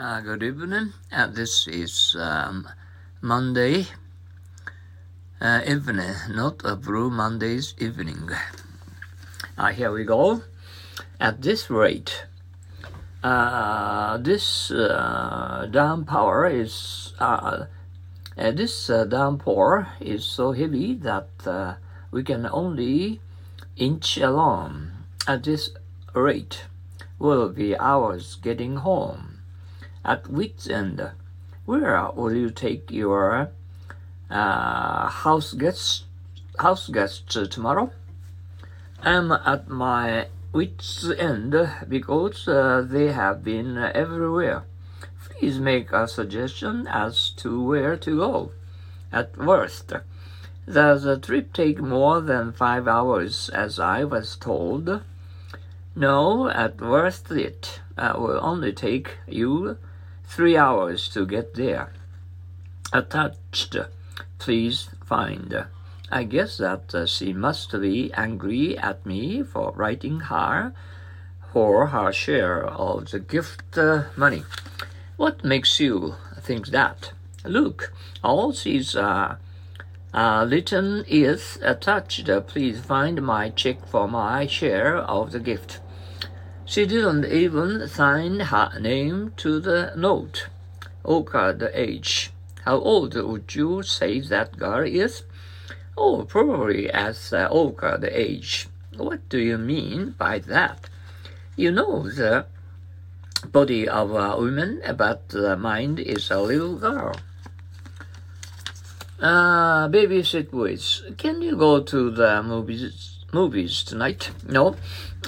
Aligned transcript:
Uh, 0.00 0.22
good 0.22 0.42
evening. 0.42 0.94
Uh, 1.12 1.26
this 1.26 1.68
is 1.68 2.16
um, 2.18 2.66
Monday 3.20 3.84
uh, 5.42 5.60
evening, 5.66 6.14
not 6.30 6.62
a 6.64 6.74
Blue 6.74 7.10
Monday's 7.10 7.74
evening. 7.76 8.30
Uh, 9.58 9.66
here 9.68 9.92
we 9.92 10.04
go. 10.04 10.40
At 11.20 11.42
this 11.42 11.68
rate, 11.68 12.24
uh, 13.22 14.16
this 14.16 14.70
uh, 14.70 15.68
downpour 15.70 16.46
is 16.46 17.12
this 18.56 18.86
downpour 18.86 19.86
is 20.00 20.24
so 20.24 20.52
heavy 20.52 20.94
that 20.94 21.76
we 22.10 22.22
can 22.22 22.46
only 22.46 23.20
inch 23.76 24.16
along. 24.16 24.92
At 25.28 25.44
this 25.44 25.72
rate, 26.14 26.64
will 27.18 27.50
be 27.50 27.76
hours 27.76 28.36
getting 28.40 28.76
home 28.76 29.39
at 30.04 30.28
wit's 30.28 30.68
end. 30.68 31.10
Where 31.66 32.10
will 32.14 32.32
you 32.32 32.50
take 32.50 32.90
your 32.90 33.50
uh, 34.30 35.08
house 35.08 35.52
guests 35.52 36.04
house 36.58 36.88
guests 36.88 37.36
tomorrow? 37.50 37.90
I'm 39.02 39.32
at 39.32 39.68
my 39.68 40.26
wit's 40.52 41.10
end 41.10 41.54
because 41.88 42.46
uh, 42.48 42.84
they 42.86 43.12
have 43.12 43.42
been 43.44 43.78
everywhere. 43.78 44.64
Please 45.24 45.58
make 45.58 45.92
a 45.92 46.06
suggestion 46.06 46.86
as 46.86 47.30
to 47.36 47.62
where 47.62 47.96
to 47.96 48.16
go. 48.18 48.52
At 49.12 49.36
worst, 49.38 49.92
does 50.70 51.02
the 51.02 51.18
trip 51.18 51.52
take 51.52 51.80
more 51.80 52.20
than 52.20 52.52
five 52.52 52.86
hours, 52.86 53.48
as 53.48 53.80
I 53.80 54.04
was 54.04 54.36
told? 54.36 55.02
No, 55.96 56.48
at 56.48 56.80
worst 56.80 57.30
it 57.30 57.80
uh, 57.96 58.14
will 58.16 58.38
only 58.42 58.72
take 58.72 59.18
you 59.26 59.78
three 60.30 60.56
hours 60.56 61.08
to 61.08 61.26
get 61.26 61.54
there. 61.54 61.92
Attached, 62.92 63.76
please 64.38 64.88
find. 65.04 65.66
I 66.10 66.22
guess 66.22 66.56
that 66.58 66.94
uh, 66.94 67.06
she 67.06 67.32
must 67.32 67.72
be 67.72 68.12
angry 68.14 68.78
at 68.78 69.04
me 69.04 69.42
for 69.42 69.72
writing 69.72 70.20
her 70.20 70.72
for 71.52 71.88
her 71.88 72.12
share 72.12 72.64
of 72.64 73.10
the 73.10 73.18
gift 73.18 73.76
uh, 73.76 74.04
money. 74.16 74.44
What 75.16 75.44
makes 75.44 75.80
you 75.80 76.14
think 76.40 76.68
that? 76.68 77.12
Look, 77.44 77.92
all 78.22 78.52
she's 78.52 78.94
uh, 78.94 79.36
uh, 80.14 80.46
written 80.48 81.04
is 81.08 81.58
attached. 81.60 82.30
Please 82.46 82.80
find 82.80 83.20
my 83.20 83.50
check 83.50 83.84
for 83.84 84.06
my 84.06 84.46
share 84.46 84.96
of 84.96 85.32
the 85.32 85.40
gift. 85.40 85.80
She 86.70 86.86
didn't 86.86 87.24
even 87.24 87.88
sign 87.88 88.38
her 88.38 88.78
name 88.78 89.32
to 89.38 89.58
the 89.58 89.92
note. 89.96 90.46
Oka 91.04 91.52
the 91.58 91.68
age. 91.74 92.30
How 92.64 92.78
old 92.78 93.16
would 93.16 93.52
you 93.52 93.82
say 93.82 94.20
that 94.20 94.56
girl 94.56 94.86
is? 94.86 95.24
Oh, 95.98 96.22
probably 96.22 96.88
as 96.88 97.32
uh, 97.32 97.48
Oka 97.50 97.98
the 98.00 98.16
age. 98.16 98.68
What 98.96 99.28
do 99.28 99.38
you 99.38 99.58
mean 99.58 100.14
by 100.16 100.38
that? 100.38 100.88
You 101.56 101.72
know 101.72 102.08
the 102.08 102.46
body 103.50 103.88
of 103.88 104.12
a 104.12 104.36
woman, 104.36 104.80
but 104.96 105.30
the 105.30 105.56
mind 105.56 105.98
is 105.98 106.30
a 106.30 106.38
little 106.38 106.76
girl. 106.76 107.16
Uh, 109.20 109.88
babysit 109.88 110.52
boys, 110.52 111.02
can 111.18 111.42
you 111.42 111.56
go 111.56 111.80
to 111.82 112.12
the 112.12 112.44
movies 112.44 113.19
movies 113.32 113.82
tonight? 113.82 114.30
No, 114.46 114.76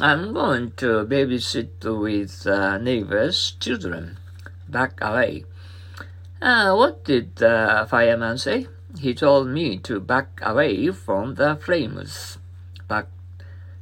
I'm 0.00 0.32
going 0.32 0.72
to 0.78 1.04
babysit 1.04 1.84
with 1.84 2.46
uh, 2.46 2.78
neighbors' 2.78 3.56
children. 3.60 4.18
Back 4.68 4.98
away. 5.00 5.44
Uh, 6.40 6.74
what 6.74 7.04
did 7.04 7.36
the 7.36 7.86
fireman 7.88 8.38
say? 8.38 8.66
He 8.98 9.14
told 9.14 9.48
me 9.48 9.78
to 9.78 10.00
back 10.00 10.40
away 10.42 10.90
from 10.90 11.34
the 11.36 11.56
flames. 11.56 12.38
Back 12.88 13.06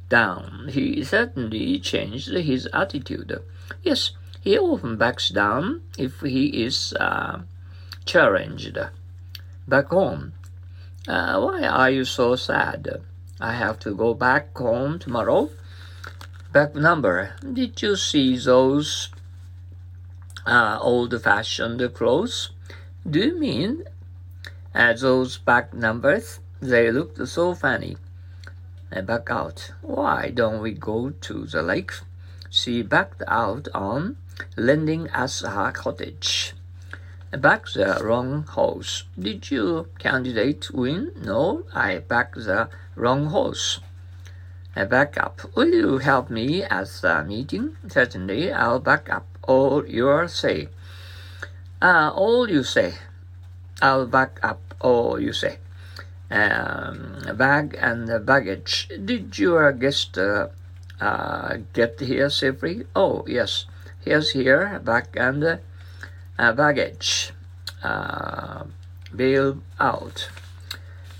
down. 0.09 0.69
He 0.71 1.03
certainly 1.03 1.79
changed 1.79 2.31
his 2.31 2.67
attitude. 2.73 3.41
Yes, 3.83 4.11
he 4.41 4.57
often 4.57 4.97
backs 4.97 5.29
down 5.29 5.81
if 5.97 6.21
he 6.21 6.63
is 6.63 6.93
uh, 6.99 7.41
challenged. 8.05 8.77
Back 9.67 9.87
home. 9.87 10.33
Uh, 11.07 11.41
why 11.41 11.63
are 11.63 11.89
you 11.89 12.05
so 12.05 12.35
sad? 12.35 13.01
I 13.41 13.53
have 13.53 13.79
to 13.79 13.95
go 13.95 14.13
back 14.13 14.55
home 14.55 14.99
tomorrow. 14.99 15.49
Back 16.53 16.75
number. 16.75 17.33
Did 17.41 17.81
you 17.81 17.95
see 17.95 18.37
those 18.37 19.09
uh, 20.45 20.77
old-fashioned 20.79 21.81
clothes? 21.95 22.51
Do 23.09 23.19
you 23.19 23.39
mean 23.39 23.85
uh, 24.75 24.93
those 24.93 25.39
back 25.39 25.73
numbers? 25.73 26.39
They 26.59 26.91
looked 26.91 27.27
so 27.27 27.55
funny. 27.55 27.97
I 28.91 29.01
back 29.01 29.31
out. 29.31 29.71
Why 29.81 30.29
don't 30.29 30.61
we 30.61 30.73
go 30.73 31.09
to 31.09 31.45
the 31.45 31.63
lake? 31.63 31.93
She 32.51 32.83
backed 32.83 33.23
out 33.27 33.67
on 33.73 34.17
lending 34.55 35.09
us 35.09 35.41
her 35.41 35.71
cottage. 35.71 36.53
I 37.33 37.37
backed 37.37 37.75
the 37.75 37.97
wrong 38.03 38.43
horse. 38.43 39.05
Did 39.17 39.49
you 39.51 39.87
candidate 39.99 40.69
win? 40.73 41.13
No, 41.15 41.63
I 41.73 41.99
backed 41.99 42.35
the 42.35 42.67
wrong 42.95 43.27
horse. 43.27 43.79
I 44.75 44.83
back 44.83 45.17
up. 45.17 45.39
Will 45.55 45.69
you 45.73 45.97
help 45.99 46.29
me 46.29 46.63
at 46.63 46.87
the 47.01 47.23
meeting? 47.23 47.77
Certainly, 47.87 48.51
I'll 48.51 48.79
back 48.79 49.09
up 49.09 49.27
all 49.43 49.87
you 49.87 50.27
say. 50.27 50.67
Uh, 51.81 52.11
all 52.13 52.49
you 52.49 52.63
say. 52.63 52.95
I'll 53.81 54.07
back 54.07 54.39
up 54.43 54.75
all 54.81 55.17
you 55.17 55.31
say. 55.31 55.59
Um, 56.29 57.23
bag 57.35 57.77
and 57.79 58.25
baggage. 58.25 58.89
Did 59.05 59.39
your 59.39 59.71
guest 59.71 60.17
uh, 60.17 60.49
uh, 60.99 61.57
get 61.71 61.99
here 62.01 62.29
safely? 62.29 62.87
Oh, 62.93 63.23
yes. 63.25 63.67
Here's 64.01 64.31
here, 64.31 64.81
back 64.83 65.15
and 65.15 65.59
uh, 66.37 66.53
baggage. 66.53 67.31
Uh, 67.83 68.65
bail 69.15 69.61
out. 69.79 70.29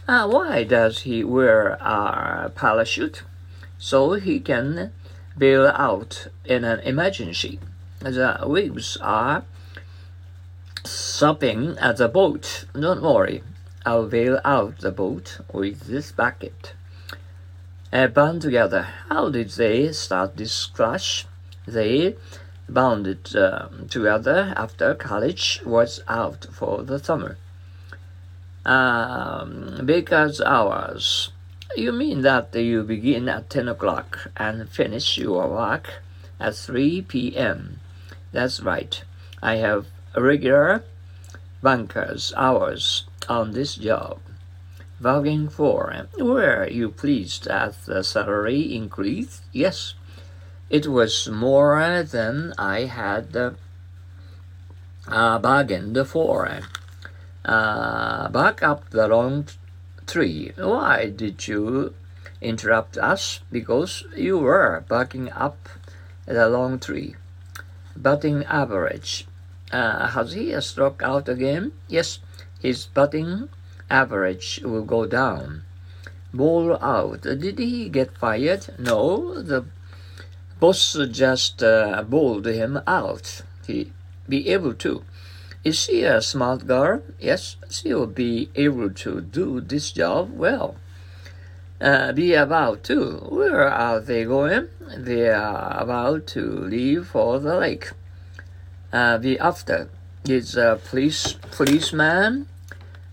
Uh, 0.08 0.28
why 0.28 0.64
does 0.64 1.02
he 1.02 1.24
wear 1.24 1.70
a 1.82 2.52
parachute? 2.56 3.24
So 3.78 4.14
he 4.14 4.40
can 4.40 4.92
bail 5.38 5.68
out 5.68 6.28
in 6.46 6.64
an 6.64 6.80
emergency. 6.82 7.60
The 8.00 8.40
waves 8.44 8.98
are 9.02 9.44
supping 10.84 11.78
at 11.80 11.98
the 11.98 12.08
boat. 12.08 12.66
Don't 12.74 13.02
worry, 13.02 13.44
I'll 13.86 14.08
bail 14.08 14.40
out 14.44 14.80
the 14.80 14.92
boat 14.92 15.40
with 15.54 15.82
this 15.88 16.12
bucket. 16.12 16.74
Uh, 17.94 18.08
band 18.08 18.42
together. 18.42 18.88
How 19.10 19.30
did 19.30 19.50
they 19.50 19.92
start 19.92 20.38
this 20.38 20.66
crash? 20.66 21.26
They 21.68 22.16
bounded 22.74 23.36
uh, 23.36 23.68
together 23.90 24.54
after 24.56 24.96
college 24.96 25.62
was 25.66 26.02
out 26.08 26.48
for 26.52 26.84
the 26.84 27.00
summer. 27.00 27.38
Um, 28.66 29.82
because 29.86 30.40
hours. 30.42 31.32
You 31.76 31.92
mean 31.92 32.22
that 32.22 32.54
you 32.54 32.84
begin 32.84 33.30
at 33.30 33.50
10 33.50 33.70
o'clock 33.70 34.32
and 34.36 34.70
finish 34.70 35.18
your 35.18 35.48
work 35.48 36.02
at 36.40 36.56
3 36.56 37.02
p.m. 37.04 37.80
That's 38.32 38.59
right. 38.59 39.02
I 39.42 39.56
have 39.56 39.88
regular 40.16 40.84
bankers' 41.64 42.34
hours 42.36 43.06
on 43.30 43.52
this 43.52 43.76
job. 43.76 44.20
Voguing 45.02 45.52
for, 45.52 46.08
were 46.20 46.68
you 46.68 46.90
pleased 46.90 47.48
at 47.48 47.86
the 47.86 48.03
salary 48.03 48.76
increase? 48.76 49.42
Yes. 49.52 49.96
It 50.72 50.88
was 50.88 51.28
more 51.28 52.02
than 52.02 52.54
I 52.58 52.86
had 52.86 53.36
uh, 55.06 55.38
bargained 55.40 56.08
for. 56.08 56.62
Uh, 57.44 58.29
back 58.29 58.64
up 58.64 58.90
the 58.91 59.06
long 59.09 59.50
tree. 60.08 60.53
Why 60.56 61.09
did 61.09 61.46
you 61.46 61.94
interrupt 62.40 62.97
us? 62.97 63.41
Because 63.52 64.06
you 64.16 64.38
were 64.38 64.85
backing 64.88 65.29
up 65.34 65.68
the 66.26 66.47
long 66.47 66.79
tree. 66.79 67.18
Batting 67.97 68.46
average. 68.46 69.28
Uh, 69.73 70.08
has 70.08 70.32
he 70.32 70.56
struck 70.62 71.03
out 71.03 71.28
again? 71.28 71.73
Yes, 71.90 72.20
his 72.62 72.85
batting 72.85 73.50
average 73.90 74.62
will 74.64 74.85
go 74.85 75.06
down. 75.06 75.64
Bawl 76.34 76.82
out. 76.82 77.23
Did 77.23 77.59
he 77.59 77.90
get 77.90 78.18
fired? 78.18 78.73
No, 78.79 79.41
the 79.41 79.66
boss 80.61 80.96
just 81.11 81.63
uh, 81.63 82.03
bowled 82.08 82.46
him 82.46 82.79
out. 82.87 83.41
He 83.67 83.91
be 84.29 84.47
able 84.49 84.75
to. 84.75 85.03
Is 85.63 85.78
she 85.78 86.03
a 86.03 86.22
smart 86.22 86.67
girl? 86.67 87.02
Yes, 87.19 87.58
she 87.69 87.93
will 87.93 88.08
be 88.08 88.49
able 88.55 88.91
to 88.91 89.22
do 89.22 89.59
this 89.61 89.91
job 89.91 90.31
well. 90.37 90.75
Uh, 91.81 92.13
be 92.13 92.34
about 92.35 92.84
to. 92.85 92.99
Where 93.29 93.67
are 93.67 93.99
they 93.99 94.23
going? 94.25 94.69
They 94.96 95.29
are 95.29 95.81
about 95.81 96.28
to 96.35 96.43
leave 96.75 97.08
for 97.08 97.40
the 97.40 97.55
lake. 97.58 97.91
uh, 98.93 99.17
the 99.17 99.40
after 99.40 99.90
is 100.25 100.55
a 100.55 100.79
police 100.90 101.34
policeman. 101.52 102.47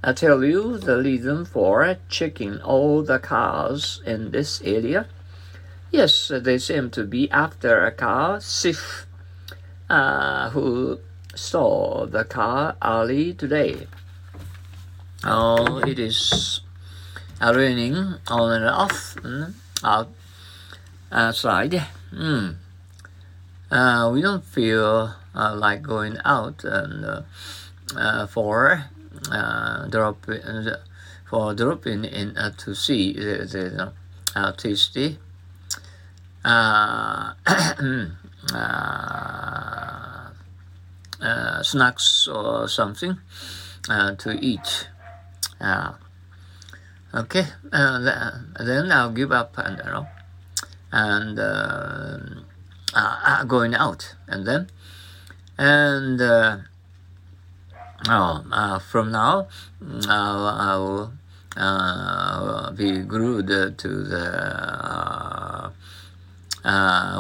I 0.05 0.13
tell 0.13 0.45
you 0.45 0.79
the 0.79 0.99
reason 0.99 1.45
for 1.45 1.97
checking 2.09 2.61
all 2.63 3.03
the 3.03 3.19
cars 3.19 4.03
in 4.07 4.31
this 4.31 4.61
area. 4.63 5.07
Yes, 5.91 6.31
they 6.35 6.59
seem 6.59 6.91
to 6.91 7.05
be 7.05 7.31
after 7.31 7.85
a 7.85 7.91
car 7.91 8.41
thief 8.41 9.07
uh, 9.89 10.51
who 10.51 11.01
saw 11.35 12.05
the 12.05 12.25
car 12.25 12.77
early 12.83 13.33
today. 13.33 13.87
Oh, 15.25 15.79
it 15.79 15.99
is 15.99 16.61
uh, 17.41 17.55
raining 17.57 17.97
on 18.29 18.53
and 18.53 18.67
off 18.67 19.17
mm, 19.17 19.55
out 19.83 20.13
outside. 21.11 21.83
Mm. 22.13 22.57
Uh, 23.71 24.11
we 24.13 24.21
don't 24.21 24.45
feel 24.45 25.15
uh, 25.35 25.55
like 25.57 25.83
going 25.83 26.19
out 26.25 26.65
and 26.65 27.05
uh, 27.05 27.23
uh, 27.97 28.27
for 28.27 28.85
uh, 29.33 29.87
drop 29.87 30.27
for 31.25 31.55
dropping 31.55 32.05
in 32.05 32.35
to 32.59 32.75
see 32.75 33.15
the, 33.15 33.45
the 33.51 33.93
uh, 34.37 34.53
tasty 34.53 35.19
snacks 41.63 42.29
or 42.29 42.69
something 42.69 43.19
to 43.87 44.39
eat. 44.41 44.89
okay, 47.15 47.47
then 47.73 48.93
I'll 48.93 49.13
give 49.13 49.33
up 49.33 49.57
and 49.59 49.79
you 49.79 49.85
know, 49.85 50.07
and 50.93 51.39
uh, 52.95 53.45
going 53.45 53.75
out, 53.75 54.15
and 54.27 54.47
then 54.47 54.69
and 55.59 56.21
uh, 56.21 56.59
oh, 58.09 58.45
uh, 58.53 58.79
from 58.79 59.11
now 59.11 59.49
I 60.09 60.77
will 60.77 61.13
uh, 61.57 62.71
be 62.71 63.03
glued 63.03 63.49
to 63.49 63.89
the 63.89 64.88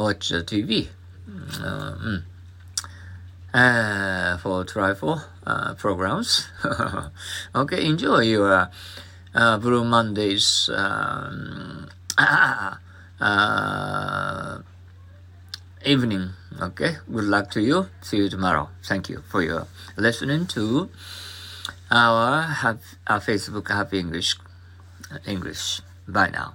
watch 0.00 0.28
the 0.28 0.42
TV. 0.42 0.88
Mm. 1.28 2.22
Uh, 3.54 4.36
for 4.36 4.62
trifle 4.62 5.22
uh, 5.46 5.72
programs. 5.74 6.48
okay, 7.54 7.86
enjoy 7.86 8.20
your 8.20 8.68
uh, 9.34 9.58
Blue 9.58 9.84
Mondays 9.84 10.68
um, 10.72 11.88
evening. 15.84 16.30
Okay, 16.60 16.96
good 17.10 17.24
luck 17.24 17.50
to 17.52 17.62
you. 17.62 17.88
See 18.02 18.18
you 18.18 18.28
tomorrow. 18.28 18.68
Thank 18.84 19.08
you 19.08 19.22
for 19.28 19.42
your 19.42 19.66
listening 19.96 20.46
to 20.48 20.90
our, 21.90 22.54
our 23.06 23.20
Facebook 23.20 23.68
Happy 23.68 23.98
English 23.98 24.36
English. 25.26 25.80
Bye 26.06 26.30
now. 26.30 26.52